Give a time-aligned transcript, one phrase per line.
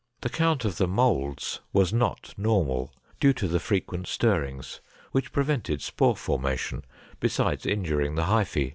[0.21, 4.81] The count of the molds was not normal, due to the frequent stirrings,
[5.11, 6.83] which prevented spore formation,
[7.19, 8.69] besides injuring the hyphae.